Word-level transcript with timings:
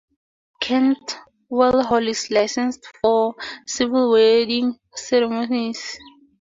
Kentwell 0.59 1.83
Hall 1.83 2.07
is 2.07 2.31
licensed 2.31 2.87
for 3.03 3.35
civil 3.67 4.09
wedding 4.11 4.79
ceremonies. 4.95 5.95